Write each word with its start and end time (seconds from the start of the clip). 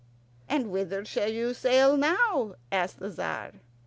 "And 0.49 0.71
whither 0.71 1.05
shall 1.05 1.29
you 1.31 1.53
sail 1.53 1.95
now?" 1.95 2.55
asked 2.71 2.97
the 2.97 3.11
Tzar. 3.11 3.51